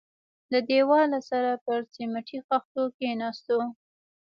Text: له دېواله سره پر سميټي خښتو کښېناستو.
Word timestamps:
له 0.51 0.59
دېواله 0.69 1.19
سره 1.29 1.51
پر 1.65 1.79
سميټي 1.93 2.37
خښتو 2.47 2.81
کښېناستو. 2.97 3.59